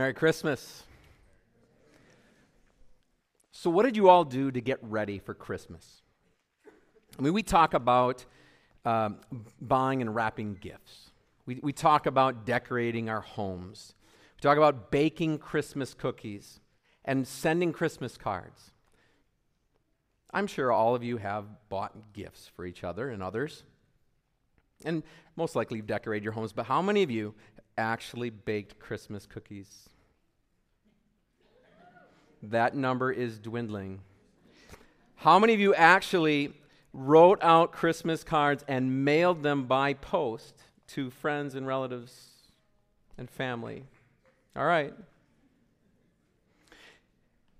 [0.00, 0.84] Merry Christmas.
[3.52, 6.00] So, what did you all do to get ready for Christmas?
[7.18, 8.24] I mean, we talk about
[8.86, 9.18] um,
[9.60, 11.10] buying and wrapping gifts,
[11.44, 13.92] we, we talk about decorating our homes,
[14.36, 16.60] we talk about baking Christmas cookies
[17.04, 18.70] and sending Christmas cards.
[20.30, 23.64] I'm sure all of you have bought gifts for each other and others.
[24.82, 25.02] And
[25.36, 27.34] most likely you've decorated your homes, but how many of you
[27.80, 29.88] actually baked Christmas cookies?
[32.42, 34.00] That number is dwindling.
[35.16, 36.52] How many of you actually
[36.92, 40.54] wrote out Christmas cards and mailed them by post
[40.88, 42.28] to friends and relatives
[43.18, 43.84] and family?
[44.54, 44.94] All right.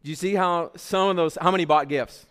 [0.03, 2.27] Do you see how some of those, how many bought gifts?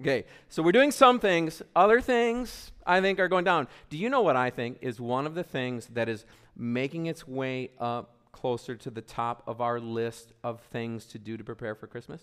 [0.00, 1.60] Okay, so we're doing some things.
[1.74, 3.68] Other things, I think, are going down.
[3.90, 6.24] Do you know what I think is one of the things that is
[6.56, 11.36] making its way up closer to the top of our list of things to do
[11.36, 12.22] to prepare for Christmas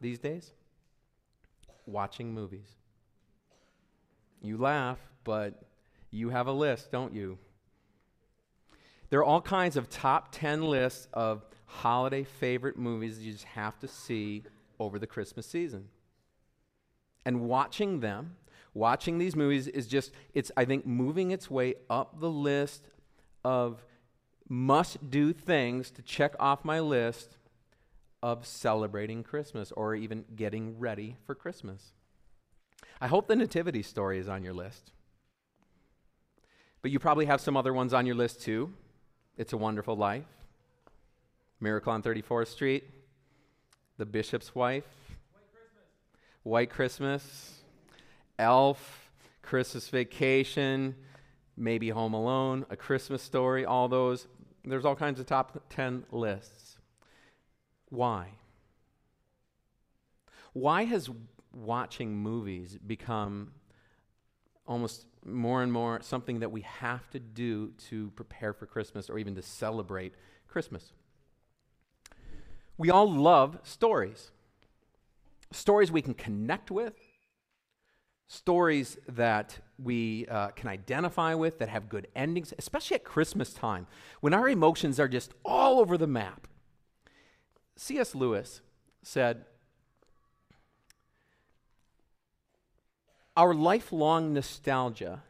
[0.00, 0.52] these days?
[1.86, 2.66] Watching movies.
[4.42, 5.62] You laugh, but
[6.10, 7.38] you have a list, don't you?
[9.10, 13.78] There are all kinds of top 10 lists of holiday favorite movies you just have
[13.78, 14.42] to see
[14.80, 15.88] over the Christmas season.
[17.24, 18.36] And watching them,
[18.74, 22.88] watching these movies is just, it's, I think, moving its way up the list
[23.44, 23.84] of
[24.48, 27.36] must do things to check off my list
[28.22, 31.92] of celebrating Christmas or even getting ready for Christmas.
[33.00, 34.92] I hope the Nativity story is on your list.
[36.82, 38.72] But you probably have some other ones on your list too.
[39.36, 40.24] It's a Wonderful Life,
[41.60, 42.84] Miracle on 34th Street,
[43.98, 44.84] The Bishop's Wife,
[46.42, 47.57] White Christmas,
[48.38, 49.10] Elf,
[49.42, 50.94] Christmas Vacation,
[51.56, 54.26] maybe Home Alone, A Christmas Story, all those.
[54.64, 56.76] There's all kinds of top 10 lists.
[57.88, 58.32] Why?
[60.52, 61.08] Why has
[61.52, 63.52] watching movies become
[64.66, 69.18] almost more and more something that we have to do to prepare for Christmas or
[69.18, 70.14] even to celebrate
[70.46, 70.92] Christmas?
[72.76, 74.30] We all love stories
[75.50, 76.94] stories we can connect with,
[78.28, 83.86] stories that we uh, can identify with, that have good endings, especially at Christmas time
[84.20, 86.46] when our emotions are just all over the map.
[87.76, 88.14] C.S.
[88.14, 88.60] Lewis
[89.02, 89.44] said,
[93.36, 95.22] Our lifelong nostalgia,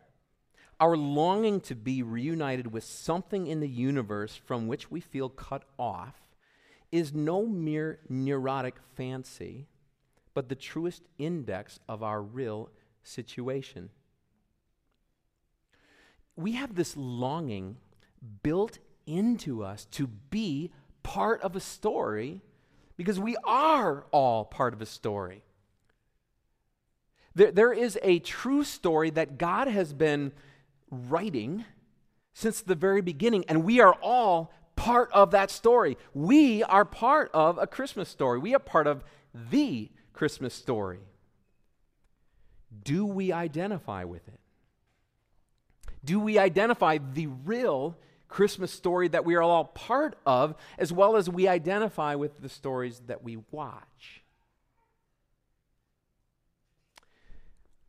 [0.81, 5.65] our longing to be reunited with something in the universe from which we feel cut
[5.79, 6.15] off,
[6.91, 9.67] is no mere neurotic fancy
[10.39, 12.71] but the truest index of our real
[13.03, 13.91] situation.
[16.37, 17.77] We have this longing
[18.43, 20.71] built into us to be
[21.03, 22.43] part of a story
[22.97, 25.43] because we are all part of a story.
[27.35, 30.33] There, there is a true story that God has been
[30.91, 31.65] writing
[32.35, 35.97] since the very beginning, and we are all part of that story.
[36.15, 38.39] We are part of a Christmas story.
[38.39, 39.03] We are part of
[39.35, 41.01] the Christmas story?
[42.83, 44.41] Do we identify with it?
[46.05, 47.97] Do we identify the real
[48.29, 52.49] Christmas story that we are all part of, as well as we identify with the
[52.49, 54.23] stories that we watch?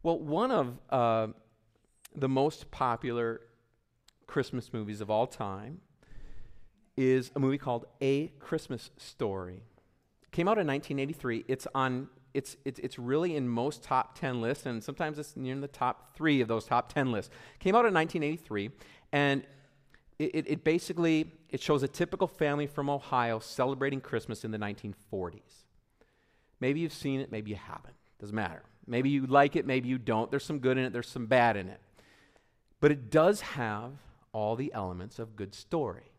[0.02, 1.28] Well, one of uh,
[2.16, 3.42] the most popular
[4.28, 5.82] Christmas movies of all time
[6.96, 9.64] is a movie called A Christmas Story.
[10.24, 11.46] It came out in 1983.
[11.48, 15.54] It's on it's, it's, it's really in most top 10 lists, and sometimes it's near
[15.54, 17.32] in the top three of those top 10 lists.
[17.60, 18.70] Came out in 1983,
[19.12, 19.44] and
[20.20, 24.58] it, it, it basically it shows a typical family from Ohio celebrating Christmas in the
[24.58, 25.40] 1940s.
[26.60, 27.96] Maybe you've seen it, maybe you haven't.
[28.20, 28.64] Doesn't matter.
[28.86, 30.30] Maybe you like it, maybe you don't.
[30.30, 31.80] There's some good in it, there's some bad in it.
[32.80, 33.94] But it does have
[34.32, 36.12] all the elements of good story.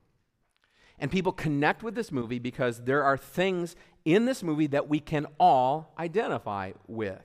[0.99, 3.75] And people connect with this movie because there are things
[4.05, 7.23] in this movie that we can all identify with.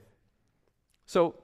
[1.06, 1.36] So,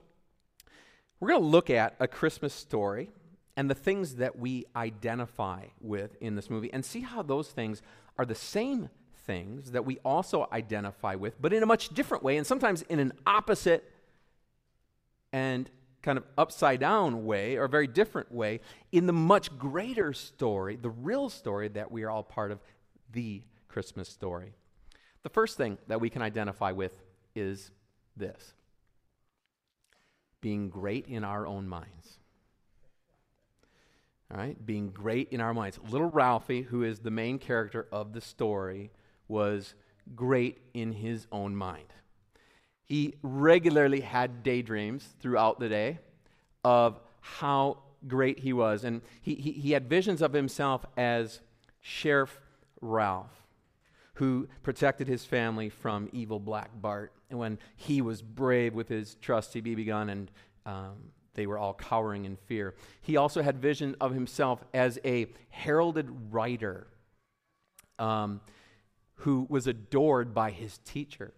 [1.19, 3.11] we're going to look at a Christmas story
[3.55, 7.81] and the things that we identify with in this movie and see how those things
[8.17, 8.89] are the same
[9.25, 12.99] things that we also identify with, but in a much different way, and sometimes in
[12.99, 13.89] an opposite
[15.31, 15.69] and
[16.01, 18.59] kind of upside down way or a very different way
[18.91, 22.59] in the much greater story, the real story that we are all part of,
[23.11, 24.53] the Christmas story.
[25.23, 26.93] The first thing that we can identify with
[27.35, 27.71] is
[28.17, 28.53] this
[30.41, 32.17] being great in our own minds.
[34.31, 35.77] All right, being great in our minds.
[35.89, 38.91] Little Ralphie, who is the main character of the story,
[39.27, 39.75] was
[40.15, 41.93] great in his own mind.
[42.83, 45.99] He regularly had daydreams throughout the day
[46.63, 48.83] of how great he was.
[48.83, 51.41] And he, he, he had visions of himself as
[51.79, 52.39] Sheriff
[52.81, 53.40] Ralph,
[54.15, 57.13] who protected his family from evil Black Bart.
[57.29, 60.31] When he was brave with his trusty BB gun and
[60.65, 62.75] um, they were all cowering in fear.
[63.01, 66.87] He also had vision of himself as a heralded writer
[67.99, 68.41] um,
[69.15, 71.33] who was adored by his teacher.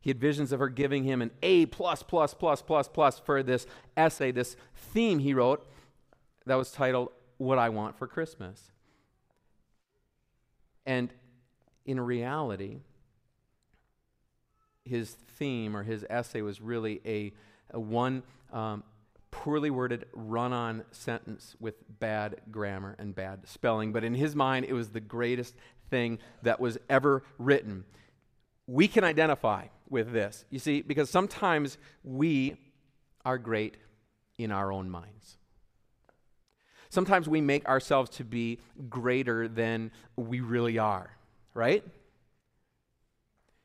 [0.00, 3.42] He had visions of her giving him an A plus plus plus plus plus for
[3.42, 3.66] this
[3.96, 5.66] essay, this theme he wrote
[6.46, 7.08] that was titled
[7.38, 8.70] What I Want for Christmas.
[10.86, 11.10] And
[11.84, 12.80] in reality,
[14.84, 17.32] his theme or his essay was really a,
[17.70, 18.22] a one
[18.52, 18.84] um,
[19.30, 23.92] poorly worded run on sentence with bad grammar and bad spelling.
[23.92, 25.54] But in his mind, it was the greatest
[25.90, 27.84] thing that was ever written.
[28.66, 30.44] We can identify with this.
[30.50, 32.56] You see, because sometimes we
[33.24, 33.76] are great
[34.38, 35.36] in our own minds.
[36.94, 41.10] Sometimes we make ourselves to be greater than we really are,
[41.52, 41.82] right?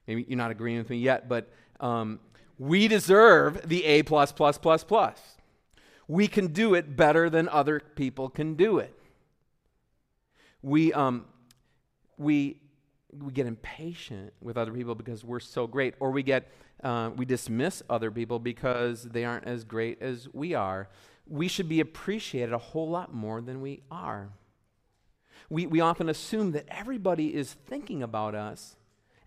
[0.08, 1.48] Maybe you're not agreeing with me yet, but
[1.80, 2.20] um,
[2.58, 5.20] we deserve the A plus plus plus plus.
[6.08, 9.00] We can do it better than other people can do it.
[10.64, 11.26] We um,
[12.18, 12.60] we
[13.12, 16.52] we get impatient with other people because we're so great, or we get
[16.84, 20.90] uh, we dismiss other people because they aren't as great as we are.
[21.30, 24.30] We should be appreciated a whole lot more than we are.
[25.50, 28.76] We, we often assume that everybody is thinking about us,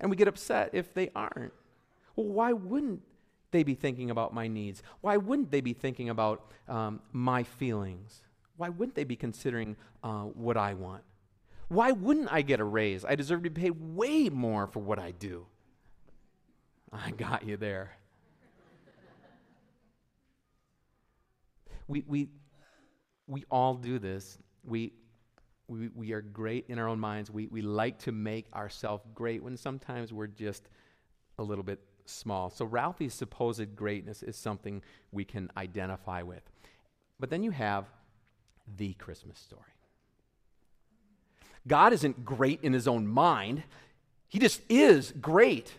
[0.00, 1.52] and we get upset if they aren't.
[2.16, 3.02] Well, why wouldn't
[3.52, 4.82] they be thinking about my needs?
[5.00, 8.22] Why wouldn't they be thinking about um, my feelings?
[8.56, 11.02] Why wouldn't they be considering uh, what I want?
[11.68, 13.04] Why wouldn't I get a raise?
[13.04, 15.46] I deserve to be paid way more for what I do.
[16.92, 17.96] I got you there.
[21.88, 22.28] We, we,
[23.26, 24.38] we all do this.
[24.64, 24.92] We,
[25.68, 27.30] we, we are great in our own minds.
[27.30, 30.68] We, we like to make ourselves great when sometimes we're just
[31.38, 32.50] a little bit small.
[32.50, 36.42] So Ralphie's supposed greatness is something we can identify with.
[37.18, 37.86] But then you have
[38.76, 39.62] the Christmas story.
[41.66, 43.62] God isn't great in his own mind,
[44.28, 45.72] he just is great.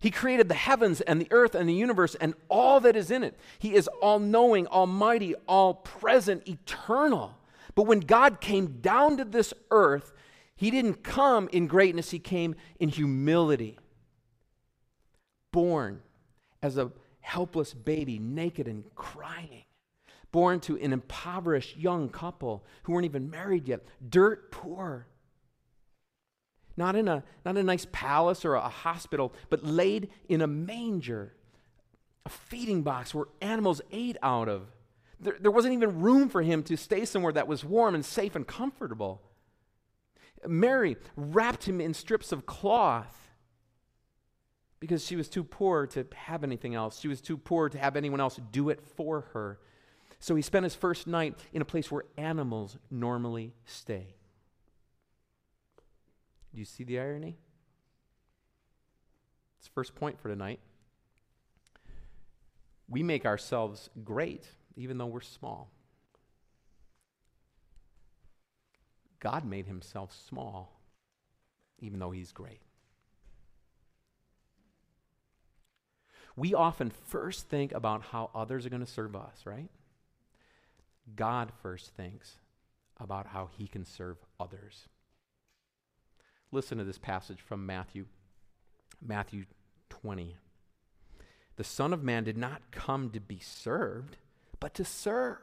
[0.00, 3.24] He created the heavens and the earth and the universe and all that is in
[3.24, 3.38] it.
[3.58, 7.36] He is all knowing, almighty, all present, eternal.
[7.74, 10.12] But when God came down to this earth,
[10.54, 13.78] he didn't come in greatness, he came in humility.
[15.52, 16.02] Born
[16.62, 19.64] as a helpless baby, naked and crying.
[20.30, 25.06] Born to an impoverished young couple who weren't even married yet, dirt poor
[26.78, 31.34] not in a, not a nice palace or a hospital, but laid in a manger,
[32.24, 34.68] a feeding box where animals ate out of.
[35.20, 38.36] There, there wasn't even room for him to stay somewhere that was warm and safe
[38.36, 39.20] and comfortable.
[40.46, 43.32] Mary wrapped him in strips of cloth
[44.78, 47.00] because she was too poor to have anything else.
[47.00, 49.58] She was too poor to have anyone else do it for her.
[50.20, 54.14] So he spent his first night in a place where animals normally stay.
[56.58, 57.38] Do you see the irony?
[59.60, 60.58] It's first point for tonight.
[62.88, 65.70] We make ourselves great even though we're small.
[69.20, 70.80] God made himself small
[71.78, 72.62] even though he's great.
[76.34, 79.70] We often first think about how others are going to serve us, right?
[81.14, 82.32] God first thinks
[82.96, 84.88] about how he can serve others.
[86.50, 88.06] Listen to this passage from Matthew,
[89.04, 89.44] Matthew
[89.90, 90.36] 20.
[91.56, 94.16] The Son of Man did not come to be served,
[94.60, 95.38] but to serve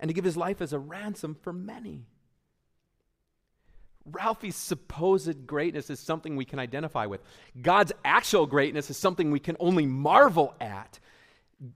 [0.00, 2.06] and to give his life as a ransom for many.
[4.04, 7.22] Ralphie's supposed greatness is something we can identify with.
[7.60, 10.98] God's actual greatness is something we can only marvel at.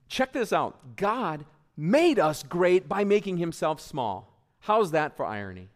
[0.09, 1.47] Check this out God
[1.77, 4.43] made us great by making himself small.
[4.61, 5.71] How's that for irony?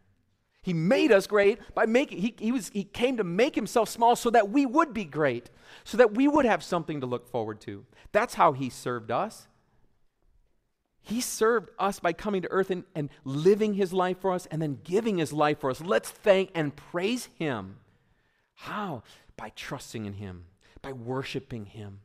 [0.62, 4.14] He made us great by making, he, he, was, he came to make himself small
[4.14, 5.50] so that we would be great,
[5.82, 7.84] so that we would have something to look forward to.
[8.12, 9.48] That's how he served us.
[11.00, 14.62] He served us by coming to earth and, and living his life for us and
[14.62, 15.80] then giving his life for us.
[15.80, 17.78] Let's thank and praise him.
[18.54, 19.02] How?
[19.36, 20.44] By trusting in him,
[20.80, 21.98] by worshiping him,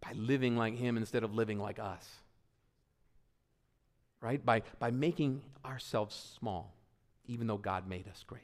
[0.00, 2.08] by living like him instead of living like us.
[4.22, 4.42] right?
[4.44, 6.72] By, by making ourselves small,
[7.32, 8.42] even though God made us great.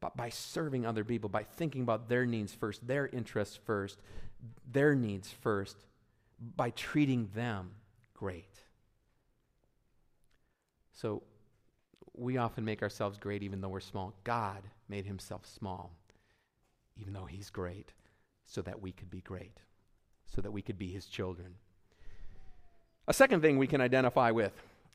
[0.00, 3.98] But by serving other people, by thinking about their needs first, their interests first,
[4.70, 5.76] their needs first,
[6.56, 7.70] by treating them
[8.14, 8.62] great.
[10.92, 11.22] So
[12.14, 14.12] we often make ourselves great even though we're small.
[14.24, 15.92] God made himself small,
[17.00, 17.92] even though he's great,
[18.44, 19.58] so that we could be great,
[20.34, 21.54] so that we could be his children.
[23.08, 24.52] A second thing we can identify with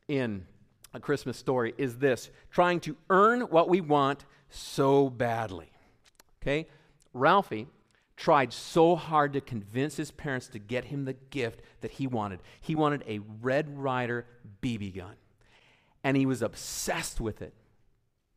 [0.08, 0.46] in
[0.94, 5.72] a Christmas story is this trying to earn what we want so badly.
[6.42, 6.68] Okay?
[7.14, 7.68] Ralphie
[8.16, 12.40] tried so hard to convince his parents to get him the gift that he wanted.
[12.60, 14.26] He wanted a Red Ryder
[14.62, 15.16] BB gun.
[16.04, 17.54] And he was obsessed with it.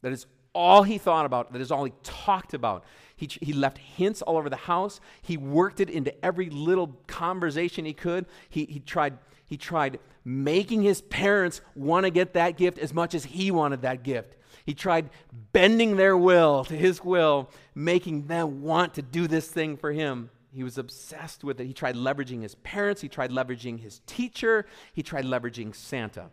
[0.02, 1.52] That is all he thought about.
[1.52, 2.84] That is all he talked about.
[3.16, 5.00] He, he left hints all over the house.
[5.22, 8.26] He worked it into every little conversation he could.
[8.48, 9.18] He, he, tried,
[9.50, 13.82] he tried making his parents want to get that gift as much as he wanted
[13.82, 14.36] that gift.
[14.64, 15.10] He tried
[15.52, 20.30] bending their will to his will, making them want to do this thing for him.
[20.52, 21.66] He was obsessed with it.
[21.66, 26.30] He tried leveraging his parents, he tried leveraging his teacher, he tried leveraging Santa.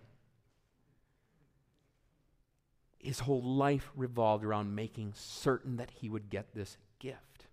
[3.00, 7.48] His whole life revolved around making certain that he would get this gift.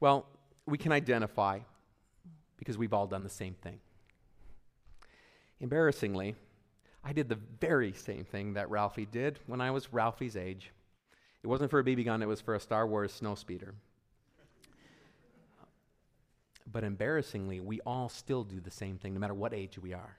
[0.00, 0.26] Well,
[0.66, 1.60] we can identify
[2.58, 3.80] because we've all done the same thing.
[5.60, 6.34] Embarrassingly,
[7.04, 10.72] I did the very same thing that Ralphie did when I was Ralphie's age.
[11.42, 13.72] It wasn't for a BB gun, it was for a Star Wars snowspeeder.
[16.70, 20.16] But embarrassingly, we all still do the same thing, no matter what age we are.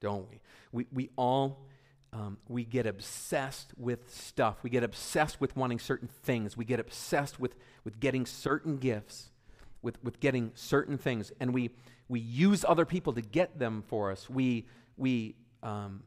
[0.00, 0.40] Don't we?
[0.72, 1.64] We, we all
[2.14, 4.62] um, we get obsessed with stuff.
[4.62, 6.56] We get obsessed with wanting certain things.
[6.56, 9.30] We get obsessed with, with getting certain gifts,
[9.82, 11.32] with, with getting certain things.
[11.40, 11.70] And we,
[12.08, 14.30] we use other people to get them for us.
[14.30, 16.02] We, we, um,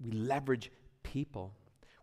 [0.00, 0.70] we leverage
[1.02, 1.54] people.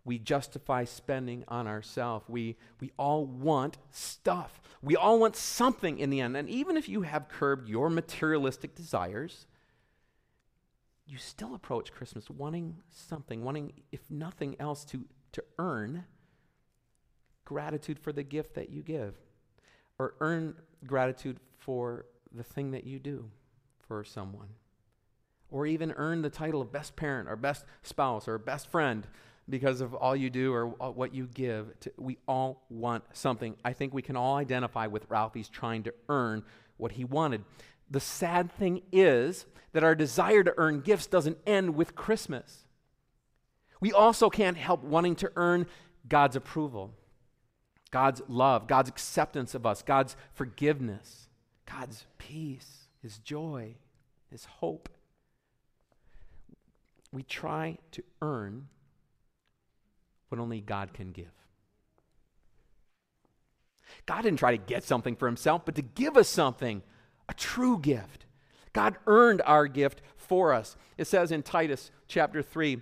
[0.04, 2.24] We justify spending on ourselves.
[2.28, 4.60] We, we all want stuff.
[4.82, 6.36] We all want something in the end.
[6.36, 9.46] And even if you have curbed your materialistic desires,
[11.06, 16.04] you still approach Christmas wanting something, wanting, if nothing else, to, to earn
[17.44, 19.16] gratitude for the gift that you give,
[19.98, 20.54] or earn
[20.86, 23.30] gratitude for the thing that you do
[23.86, 24.48] for someone
[25.50, 29.06] or even earn the title of best parent or best spouse or best friend
[29.48, 31.78] because of all you do or what you give.
[31.80, 33.56] To, we all want something.
[33.64, 36.44] I think we can all identify with Ralphie's trying to earn
[36.76, 37.44] what he wanted.
[37.90, 42.64] The sad thing is that our desire to earn gifts doesn't end with Christmas.
[43.80, 45.66] We also can't help wanting to earn
[46.08, 46.94] God's approval,
[47.90, 51.28] God's love, God's acceptance of us, God's forgiveness,
[51.66, 53.74] God's peace, His joy,
[54.30, 54.88] His hope
[57.12, 58.68] we try to earn
[60.28, 61.26] what only God can give.
[64.06, 66.82] God didn't try to get something for himself, but to give us something,
[67.28, 68.26] a true gift.
[68.72, 70.76] God earned our gift for us.
[70.96, 72.80] It says in Titus chapter 3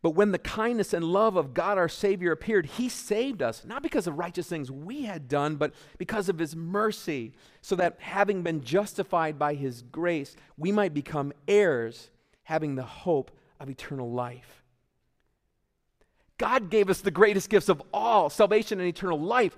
[0.00, 3.82] But when the kindness and love of God our Savior appeared, he saved us, not
[3.82, 8.42] because of righteous things we had done, but because of his mercy, so that having
[8.42, 12.10] been justified by his grace, we might become heirs
[12.44, 14.62] having the hope of eternal life.
[16.38, 19.56] God gave us the greatest gifts of all salvation and eternal life,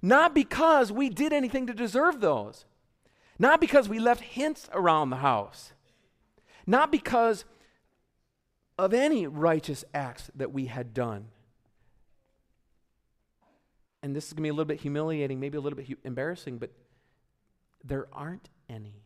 [0.00, 2.64] not because we did anything to deserve those,
[3.38, 5.72] not because we left hints around the house,
[6.66, 7.44] not because
[8.78, 11.26] of any righteous acts that we had done.
[14.02, 15.96] And this is going to be a little bit humiliating, maybe a little bit hu-
[16.04, 16.70] embarrassing, but
[17.84, 19.02] there aren't any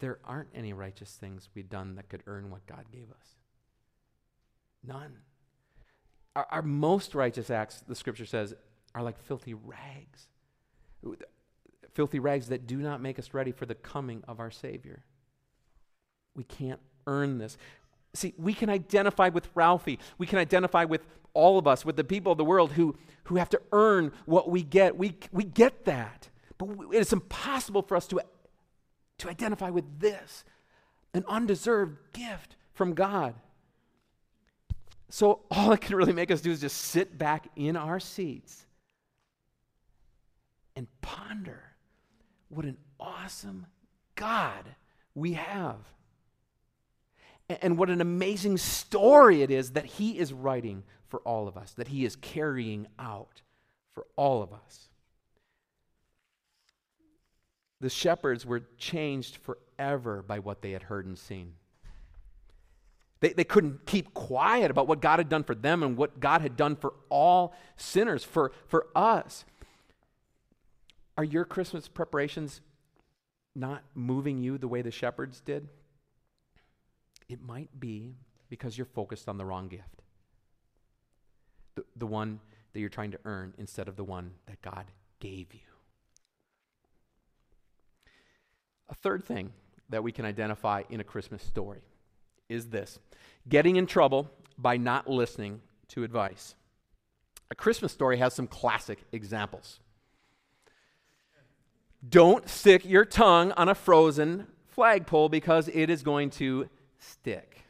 [0.00, 3.36] there aren't any righteous things we've done that could earn what God gave us.
[4.82, 5.18] None.
[6.34, 8.54] Our, our, most righteous acts, the scripture says,
[8.94, 10.28] are like filthy rags.
[11.92, 15.04] Filthy rags that do not make us ready for the coming of our Savior.
[16.34, 17.56] We can't earn this.
[18.14, 19.98] See, we can identify with Ralphie.
[20.18, 23.36] We can identify with all of us, with the people of the world who, who
[23.36, 24.96] have to earn what we get.
[24.96, 26.28] We, we get that.
[26.58, 28.20] But it's impossible for us to
[29.18, 30.44] to identify with this
[31.12, 33.34] an undeserved gift from God.
[35.08, 38.66] So, all it can really make us do is just sit back in our seats
[40.74, 41.62] and ponder
[42.48, 43.66] what an awesome
[44.16, 44.64] God
[45.14, 45.76] we have.
[47.48, 51.72] And what an amazing story it is that He is writing for all of us,
[51.72, 53.42] that He is carrying out
[53.92, 54.88] for all of us.
[57.80, 61.52] The shepherds were changed forever by what they had heard and seen.
[63.20, 66.40] They, they couldn't keep quiet about what God had done for them and what God
[66.40, 69.44] had done for all sinners, for, for us.
[71.16, 72.60] Are your Christmas preparations
[73.54, 75.68] not moving you the way the shepherds did?
[77.28, 78.16] It might be
[78.48, 80.02] because you're focused on the wrong gift,
[81.74, 82.40] the, the one
[82.72, 84.86] that you're trying to earn instead of the one that God
[85.20, 85.60] gave you.
[88.88, 89.52] A third thing
[89.88, 91.82] that we can identify in a Christmas story
[92.48, 92.98] is this
[93.48, 96.54] getting in trouble by not listening to advice.
[97.50, 99.80] A Christmas story has some classic examples.
[102.06, 106.68] Don't stick your tongue on a frozen flagpole because it is going to
[107.10, 107.64] stick.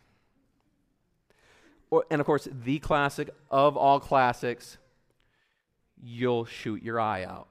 [1.91, 4.79] Or, and of course, the classic of all classics,
[6.03, 7.49] you'll shoot your eye out,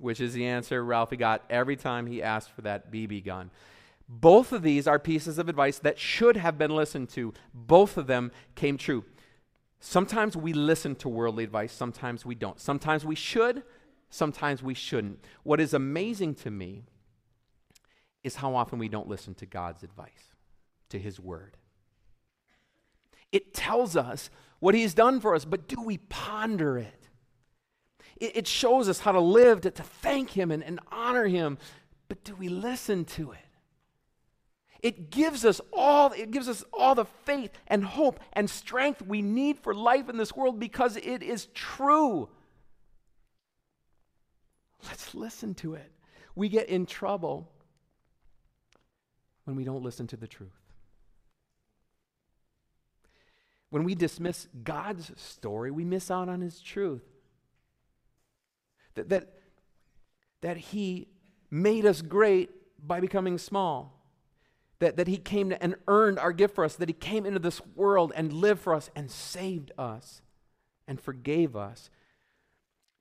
[0.00, 3.50] which is the answer Ralphie got every time he asked for that BB gun.
[4.08, 7.34] Both of these are pieces of advice that should have been listened to.
[7.52, 9.04] Both of them came true.
[9.80, 12.58] Sometimes we listen to worldly advice, sometimes we don't.
[12.58, 13.62] Sometimes we should,
[14.10, 15.24] sometimes we shouldn't.
[15.44, 16.84] What is amazing to me
[18.24, 20.34] is how often we don't listen to God's advice,
[20.90, 21.56] to His word.
[23.32, 24.30] It tells us
[24.60, 27.08] what He's done for us, but do we ponder it?
[28.16, 31.58] It, it shows us how to live, to, to thank Him and, and honor Him,
[32.08, 33.38] but do we listen to it?
[34.80, 39.22] It gives us all it gives us all the faith and hope and strength we
[39.22, 42.28] need for life in this world because it is true.
[44.84, 45.90] Let's listen to it.
[46.36, 47.50] We get in trouble
[49.44, 50.67] when we don't listen to the truth.
[53.70, 57.04] When we dismiss God's story, we miss out on his truth.
[58.94, 59.34] That, that,
[60.40, 61.08] that he
[61.50, 62.50] made us great
[62.84, 63.98] by becoming small
[64.80, 67.60] that, that he came and earned our gift for us, that he came into this
[67.74, 70.22] world and lived for us and saved us
[70.86, 71.90] and forgave us.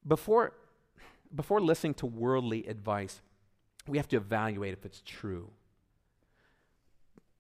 [0.06, 0.54] Before,
[1.34, 3.22] before listening to worldly advice,
[3.88, 5.52] we have to evaluate if it's true.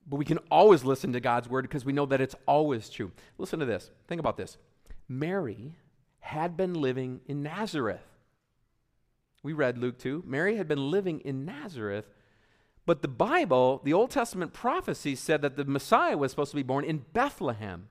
[0.07, 3.11] But we can always listen to God's word because we know that it's always true.
[3.37, 3.91] Listen to this.
[4.07, 4.57] Think about this.
[5.09, 5.75] Mary
[6.19, 8.01] had been living in Nazareth.
[9.43, 10.23] We read Luke 2.
[10.25, 12.05] Mary had been living in Nazareth
[12.87, 16.63] but the Bible, the Old Testament prophecy said that the Messiah was supposed to be
[16.63, 17.89] born in Bethlehem.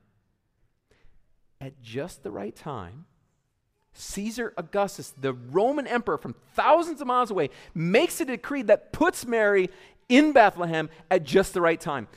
[1.60, 3.04] At just the right time,
[3.92, 9.26] Caesar Augustus, the Roman emperor from thousands of miles away, makes a decree that puts
[9.26, 9.68] Mary
[10.08, 12.08] in Bethlehem at just the right time.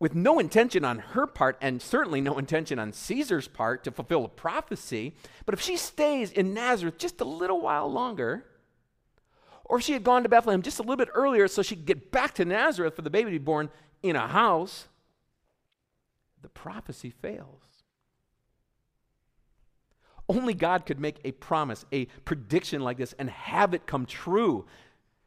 [0.00, 4.24] With no intention on her part, and certainly no intention on Caesar's part to fulfill
[4.24, 5.14] a prophecy.
[5.46, 8.44] But if she stays in Nazareth just a little while longer,
[9.64, 11.86] or if she had gone to Bethlehem just a little bit earlier so she could
[11.86, 13.70] get back to Nazareth for the baby to be born
[14.02, 14.88] in a house,
[16.42, 17.62] the prophecy fails.
[20.28, 24.66] Only God could make a promise, a prediction like this, and have it come true.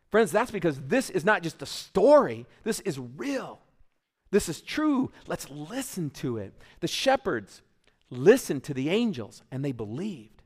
[0.09, 3.59] Friends, that's because this is not just a story, this is real.
[4.31, 5.11] This is true.
[5.25, 6.53] Let's listen to it.
[6.81, 7.61] The shepherds
[8.09, 10.41] listened to the angels and they believed.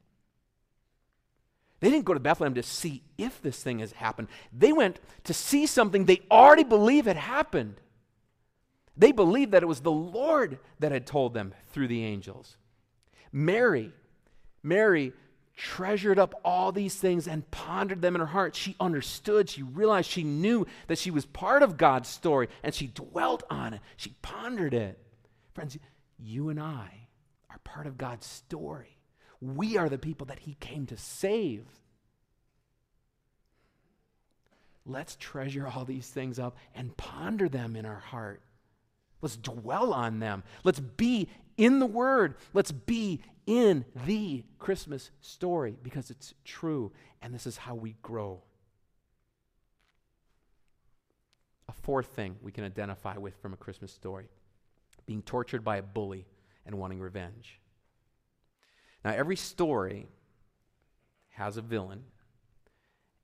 [1.80, 4.28] They didn't go to Bethlehem to see if this thing has happened.
[4.54, 7.82] They went to see something they already believe had happened.
[8.96, 12.56] They believed that it was the Lord that had told them through the angels.
[13.32, 13.92] Mary,
[14.62, 15.14] Mary
[15.56, 18.56] treasured up all these things and pondered them in her heart.
[18.56, 22.88] She understood, she realized, she knew that she was part of God's story and she
[22.88, 23.82] dwelt on it.
[23.98, 24.98] She pondered it.
[25.54, 25.78] Friends,
[26.18, 27.08] you and I
[27.50, 28.98] are part of God's story.
[29.42, 31.66] We are the people that he came to save.
[34.86, 38.42] Let's treasure all these things up and ponder them in our heart.
[39.22, 40.44] Let's dwell on them.
[40.64, 42.36] Let's be in the Word.
[42.54, 48.44] Let's be in the Christmas story because it's true, and this is how we grow.
[51.68, 54.30] A fourth thing we can identify with from a Christmas story
[55.06, 56.26] being tortured by a bully
[56.66, 57.60] and wanting revenge.
[59.04, 60.08] Now, every story
[61.32, 62.04] has a villain,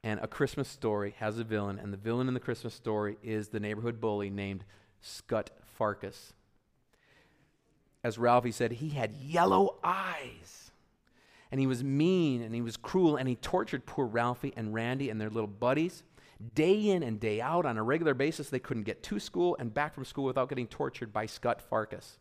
[0.03, 3.49] and a Christmas story has a villain, and the villain in the Christmas story is
[3.49, 4.63] the neighborhood bully named
[5.01, 6.33] Scut Farkus.
[8.07, 10.71] As Ralphie said, he had yellow eyes,
[11.51, 15.09] and he was mean, and he was cruel, and he tortured poor Ralphie and Randy
[15.09, 16.03] and their little buddies.
[16.55, 19.73] Day in and day out, on a regular basis, they couldn't get to school and
[19.73, 22.19] back from school without getting tortured by Scut Farkus.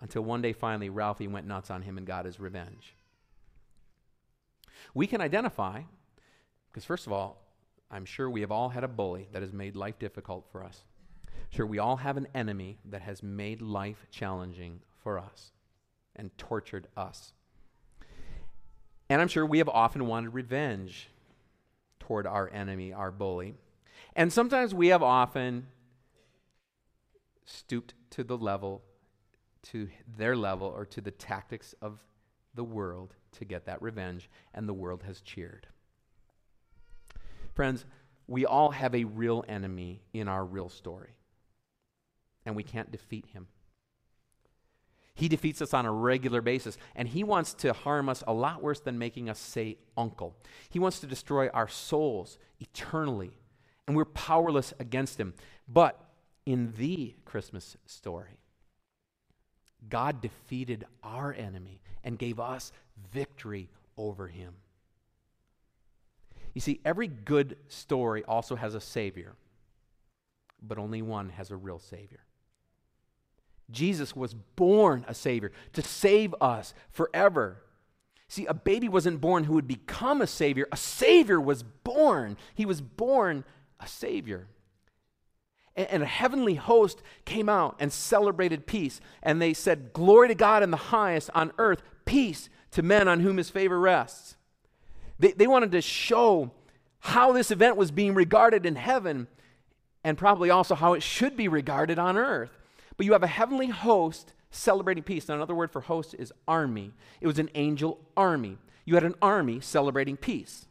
[0.00, 2.94] until one day finally Ralphie went nuts on him and got his revenge.
[4.92, 5.82] We can identify
[6.70, 7.42] Because, first of all,
[7.90, 10.84] I'm sure we have all had a bully that has made life difficult for us.
[11.54, 15.52] Sure, we all have an enemy that has made life challenging for us
[16.16, 17.34] and tortured us.
[19.10, 21.10] And I'm sure we have often wanted revenge
[22.00, 23.54] toward our enemy, our bully.
[24.16, 25.66] And sometimes we have often
[27.44, 28.82] stooped to the level,
[29.64, 31.98] to their level, or to the tactics of
[32.54, 35.66] the world to get that revenge, and the world has cheered.
[37.52, 37.84] Friends,
[38.26, 41.10] we all have a real enemy in our real story,
[42.44, 43.46] and we can't defeat him.
[45.14, 48.62] He defeats us on a regular basis, and he wants to harm us a lot
[48.62, 50.36] worse than making us say uncle.
[50.70, 53.32] He wants to destroy our souls eternally,
[53.86, 55.34] and we're powerless against him.
[55.68, 56.00] But
[56.46, 58.38] in the Christmas story,
[59.88, 62.72] God defeated our enemy and gave us
[63.12, 64.54] victory over him.
[66.54, 69.34] You see, every good story also has a Savior,
[70.62, 72.20] but only one has a real Savior.
[73.70, 77.62] Jesus was born a Savior to save us forever.
[78.28, 82.36] See, a baby wasn't born who would become a Savior, a Savior was born.
[82.54, 83.44] He was born
[83.78, 84.46] a Savior.
[85.76, 89.00] And, and a heavenly host came out and celebrated peace.
[89.22, 93.20] And they said, Glory to God in the highest on earth, peace to men on
[93.20, 94.36] whom his favor rests.
[95.18, 96.52] They, they wanted to show
[97.00, 99.26] how this event was being regarded in heaven
[100.04, 102.50] and probably also how it should be regarded on earth.
[103.02, 105.26] But you have a heavenly host celebrating peace.
[105.26, 106.92] Now, another word for host is army.
[107.20, 108.58] It was an angel army.
[108.84, 110.66] You had an army celebrating peace.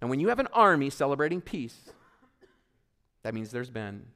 [0.00, 1.90] And when you have an army celebrating peace,
[3.22, 4.06] that means there's been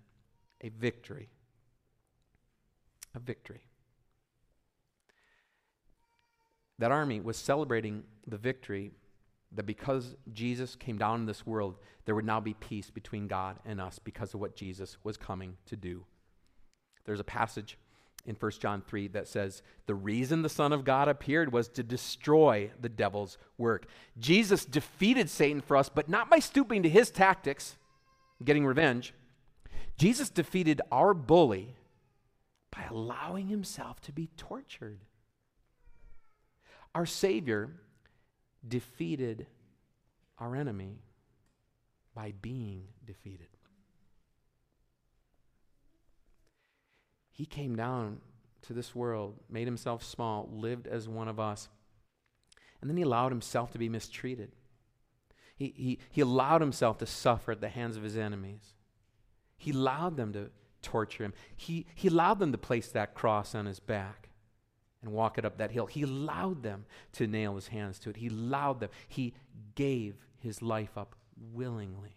[0.63, 1.29] a victory.
[3.15, 3.67] A victory.
[6.79, 8.93] That army was celebrating the victory
[9.53, 13.59] that because Jesus came down in this world, there would now be peace between God
[13.67, 16.07] and us because of what Jesus was coming to do.
[17.05, 17.79] There's a passage
[18.27, 21.83] in 1 John 3 that says, The reason the Son of God appeared was to
[21.83, 23.87] destroy the devil's work.
[24.19, 27.77] Jesus defeated Satan for us, but not by stooping to his tactics,
[28.43, 29.13] getting revenge.
[29.99, 31.75] Jesus defeated our bully
[32.71, 34.99] by allowing himself to be tortured.
[36.95, 37.71] Our Savior
[38.67, 39.47] defeated
[40.39, 40.99] our enemy
[42.15, 43.54] by being defeated.
[47.35, 48.21] He came down
[48.63, 51.69] to this world, made himself small, lived as one of us,
[52.81, 54.53] and then he allowed himself to be mistreated.
[55.57, 58.75] He, he, he allowed himself to suffer at the hands of his enemies.
[59.57, 61.35] He allowed them to torture him.
[61.57, 64.29] He, he allowed them to place that cross on his back
[65.03, 65.87] and walk it up that hill.
[65.87, 68.17] He allowed them to nail his hands to it.
[68.17, 68.91] He allowed them.
[69.09, 69.35] He
[69.75, 71.17] gave his life up
[71.53, 72.17] willingly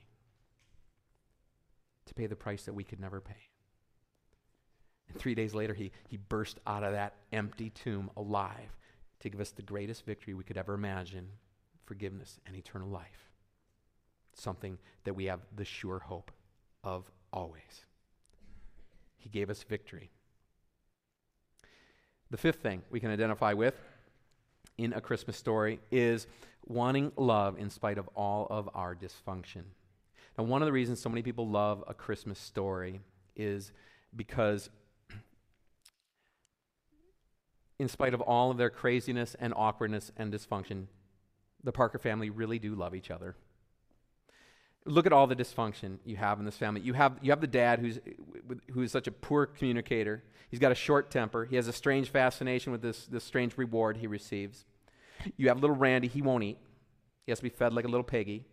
[2.05, 3.49] to pay the price that we could never pay.
[5.17, 8.75] Three days later, he, he burst out of that empty tomb alive
[9.19, 11.27] to give us the greatest victory we could ever imagine
[11.85, 13.31] forgiveness and eternal life.
[14.33, 16.31] Something that we have the sure hope
[16.83, 17.85] of always.
[19.17, 20.11] He gave us victory.
[22.29, 23.75] The fifth thing we can identify with
[24.77, 26.27] in a Christmas story is
[26.65, 29.63] wanting love in spite of all of our dysfunction.
[30.37, 32.99] Now, one of the reasons so many people love a Christmas story
[33.35, 33.71] is
[34.15, 34.69] because,
[37.79, 40.85] in spite of all of their craziness and awkwardness and dysfunction,
[41.63, 43.35] the Parker family really do love each other.
[44.85, 46.81] Look at all the dysfunction you have in this family.
[46.81, 47.99] You have, you have the dad who's,
[48.71, 50.23] who is such a poor communicator.
[50.49, 51.45] He's got a short temper.
[51.45, 54.65] He has a strange fascination with this, this strange reward he receives.
[55.35, 56.57] You have little Randy, he won't eat.
[57.25, 58.45] He has to be fed like a little piggy.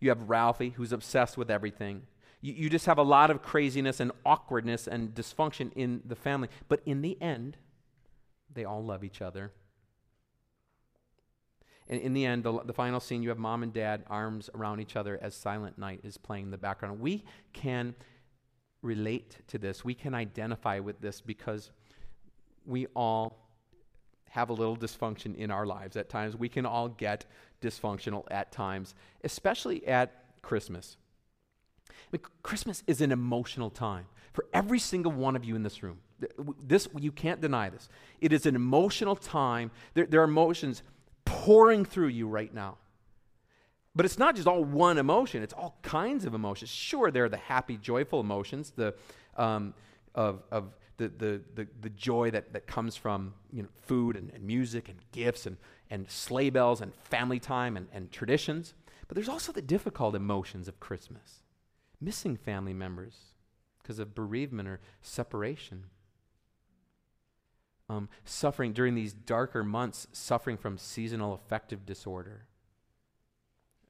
[0.00, 2.02] You have Ralphie, who's obsessed with everything.
[2.40, 6.48] You, you just have a lot of craziness and awkwardness and dysfunction in the family.
[6.68, 7.56] But in the end,
[8.56, 9.52] they all love each other.
[11.88, 14.80] And in the end, the, the final scene, you have mom and dad arms around
[14.80, 16.98] each other as Silent Night is playing in the background.
[16.98, 17.94] We can
[18.82, 19.84] relate to this.
[19.84, 21.70] We can identify with this because
[22.64, 23.46] we all
[24.30, 26.36] have a little dysfunction in our lives at times.
[26.36, 27.24] We can all get
[27.62, 30.96] dysfunctional at times, especially at Christmas.
[31.88, 35.82] I mean, Christmas is an emotional time for every single one of you in this
[35.82, 36.00] room.
[36.62, 37.88] This you can't deny this.
[38.20, 39.70] It is an emotional time.
[39.94, 40.82] There, there are emotions
[41.24, 42.78] pouring through you right now.
[43.94, 46.70] But it's not just all one emotion, it's all kinds of emotions.
[46.70, 48.94] Sure, there are the happy, joyful emotions, the,
[49.36, 49.72] um,
[50.14, 54.30] of, of the, the, the, the, joy that, that comes from you know, food and,
[54.34, 55.56] and music and gifts and,
[55.90, 58.74] and sleigh bells and family time and, and traditions.
[59.08, 61.42] But there's also the difficult emotions of Christmas
[61.98, 63.14] missing family members
[63.82, 65.84] because of bereavement or separation.
[67.88, 72.46] Um, suffering during these darker months, suffering from seasonal affective disorder,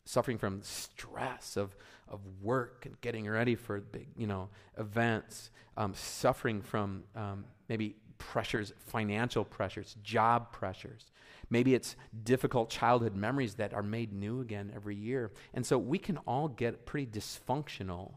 [0.05, 1.75] suffering from stress of,
[2.09, 7.97] of work and getting ready for big, you know, events, um, suffering from um, maybe
[8.19, 11.11] pressures, financial pressures, job pressures.
[11.51, 15.33] Maybe it's difficult childhood memories that are made new again every year.
[15.55, 18.15] And so we can all get pretty dysfunctional,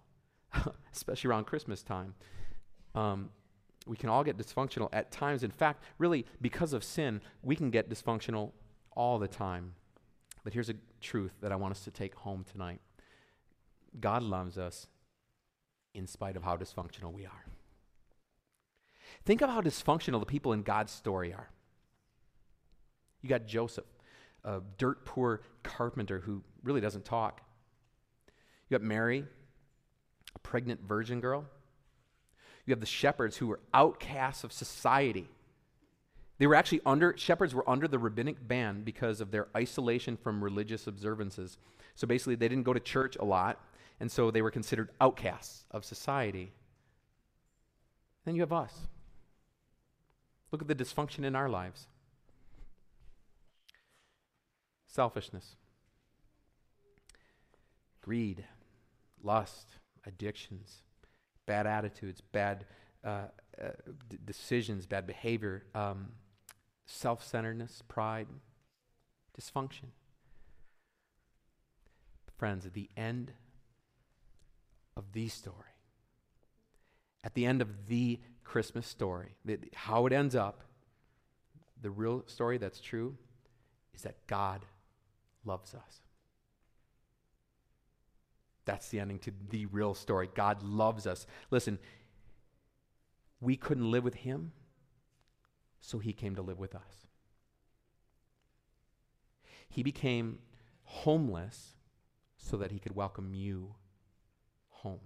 [0.93, 2.15] especially around Christmas time.
[2.95, 3.29] Um,
[3.89, 5.41] we can all get dysfunctional at times.
[5.41, 8.51] In fact, really, because of sin, we can get dysfunctional
[8.91, 9.73] all the time.
[10.43, 12.81] But here's a truth that I want us to take home tonight
[13.99, 14.85] God loves us
[15.95, 17.45] in spite of how dysfunctional we are.
[19.25, 21.49] Think of how dysfunctional the people in God's story are.
[23.23, 23.85] You got Joseph,
[24.43, 27.41] a dirt poor carpenter who really doesn't talk.
[28.69, 29.25] You got Mary,
[30.35, 31.45] a pregnant virgin girl.
[32.65, 35.29] You have the shepherds who were outcasts of society.
[36.37, 40.43] They were actually under, shepherds were under the rabbinic ban because of their isolation from
[40.43, 41.57] religious observances.
[41.95, 43.59] So basically, they didn't go to church a lot,
[43.99, 46.53] and so they were considered outcasts of society.
[48.23, 48.87] Then you have us.
[50.51, 51.87] Look at the dysfunction in our lives
[54.87, 55.55] selfishness,
[58.01, 58.43] greed,
[59.21, 59.67] lust,
[60.05, 60.81] addictions,
[61.49, 62.63] bad attitudes, bad
[63.03, 63.23] uh,
[63.59, 63.69] uh,
[64.07, 66.09] d- decisions, bad behavior, um,
[66.85, 68.27] self centeredness, pride,
[69.37, 69.89] dysfunction.
[72.37, 73.33] Friends, at the end
[74.95, 75.73] of the story,
[77.23, 80.61] at the end of the Christmas story, the, how it ends up,
[81.81, 83.17] the real story that's true
[83.95, 84.67] is that God
[85.43, 86.01] loves us.
[88.65, 90.29] That's the ending to the real story.
[90.33, 91.25] God loves us.
[91.49, 91.79] Listen,
[93.41, 94.51] we couldn't live with Him,
[95.81, 97.07] so He came to live with us.
[99.69, 100.39] He became
[100.83, 101.75] homeless
[102.37, 103.75] so that He could welcome you
[104.69, 104.99] home.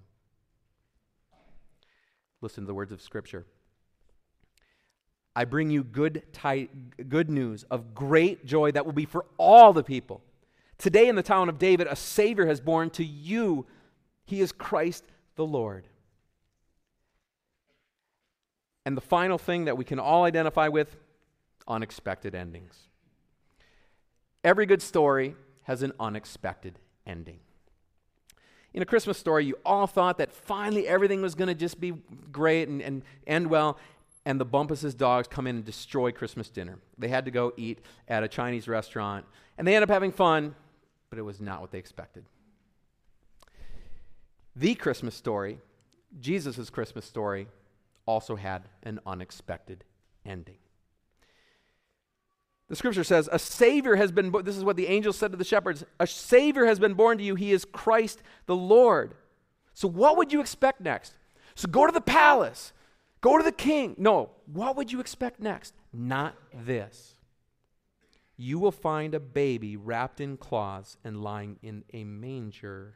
[2.41, 3.45] Listen to the words of Scripture.
[5.35, 6.67] I bring you good, ty-
[7.09, 10.21] good news of great joy that will be for all the people.
[10.83, 13.65] Today, in the town of David, a Savior has born to you.
[14.25, 15.05] He is Christ
[15.37, 15.87] the Lord.
[18.85, 20.97] And the final thing that we can all identify with
[21.69, 22.77] unexpected endings.
[24.43, 27.39] Every good story has an unexpected ending.
[28.73, 31.93] In a Christmas story, you all thought that finally everything was going to just be
[32.29, 33.77] great and, and end well,
[34.25, 36.79] and the Bumpus's dogs come in and destroy Christmas dinner.
[36.97, 39.25] They had to go eat at a Chinese restaurant,
[39.57, 40.55] and they end up having fun,
[41.13, 42.25] but it was not what they expected.
[44.55, 45.59] The Christmas story,
[46.19, 47.45] Jesus' Christmas story,
[48.07, 49.83] also had an unexpected
[50.25, 50.57] ending.
[52.67, 54.43] The scripture says, A Savior has been born.
[54.43, 57.23] This is what the angel said to the shepherds A Savior has been born to
[57.23, 57.35] you.
[57.35, 59.13] He is Christ the Lord.
[59.75, 61.13] So, what would you expect next?
[61.53, 62.73] So, go to the palace,
[63.21, 63.93] go to the king.
[63.99, 65.75] No, what would you expect next?
[65.93, 67.12] Not this.
[68.37, 72.95] You will find a baby wrapped in cloths and lying in a manger.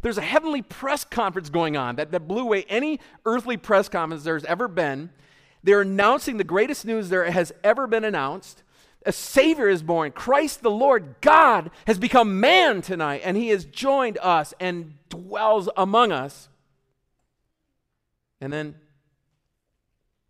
[0.00, 4.24] There's a heavenly press conference going on that, that blew away any earthly press conference
[4.24, 5.10] there's ever been.
[5.62, 8.62] They're announcing the greatest news there has ever been announced.
[9.04, 10.12] A Savior is born.
[10.12, 15.68] Christ the Lord, God, has become man tonight, and He has joined us and dwells
[15.76, 16.48] among us.
[18.40, 18.76] And then,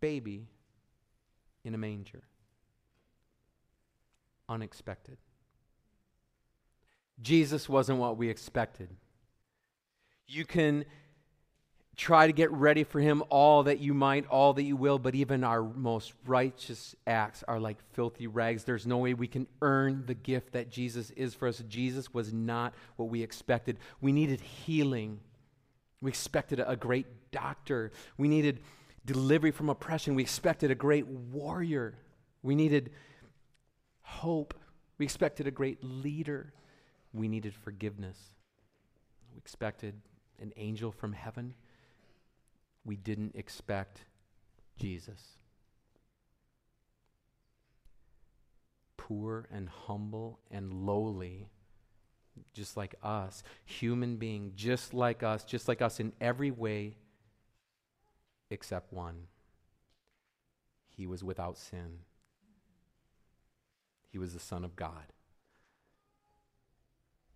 [0.01, 0.47] baby
[1.63, 2.23] in a manger.
[4.49, 5.17] Unexpected.
[7.21, 8.89] Jesus wasn't what we expected.
[10.27, 10.85] You can
[11.95, 15.13] try to get ready for him all that you might, all that you will, but
[15.13, 18.63] even our most righteous acts are like filthy rags.
[18.63, 21.63] There's no way we can earn the gift that Jesus is for us.
[21.67, 23.77] Jesus was not what we expected.
[24.01, 25.19] We needed healing.
[26.01, 27.91] We expected a great doctor.
[28.17, 28.59] We needed
[29.05, 30.15] delivery from oppression.
[30.15, 31.93] We expected a great warrior.
[32.41, 32.91] We needed
[34.03, 34.53] hope.
[34.97, 36.53] We expected a great leader.
[37.13, 38.17] We needed forgiveness.
[39.31, 39.95] We expected
[40.39, 41.55] an angel from heaven.
[42.85, 44.05] We didn't expect
[44.77, 45.21] Jesus.
[48.97, 51.47] Poor and humble and lowly,
[52.53, 56.95] just like us, human being, just like us, just like us in every way
[58.49, 59.27] except one.
[60.87, 61.99] He was without sin.
[64.13, 65.11] He was the Son of God.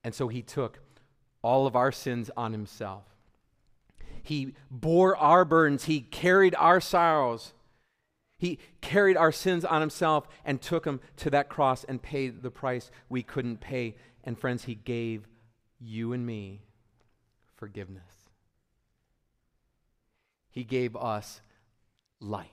[0.04, 0.80] And so he took
[1.42, 3.04] all of our sins on himself.
[4.22, 7.54] He bore our burdens, he carried our sorrows.
[8.38, 12.52] He carried our sins on himself and took them to that cross and paid the
[12.52, 13.96] price we couldn't pay.
[14.24, 15.28] And friends, he gave
[15.80, 16.62] you and me
[17.56, 18.04] forgiveness.
[20.52, 21.42] He gave us
[22.20, 22.52] light.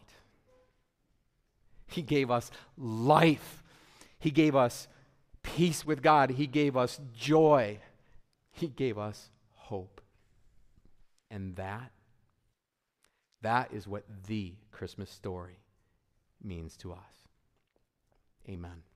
[1.86, 3.62] He gave us life.
[4.24, 4.88] He gave us
[5.42, 6.30] peace with God.
[6.30, 7.80] He gave us joy.
[8.50, 10.00] He gave us hope.
[11.30, 11.90] And that,
[13.42, 15.58] that is what the Christmas story
[16.42, 17.28] means to us.
[18.48, 18.93] Amen.